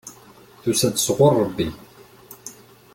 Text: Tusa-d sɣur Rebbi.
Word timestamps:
Tusa-d 0.61 0.95
sɣur 0.99 1.33
Rebbi. 1.41 1.69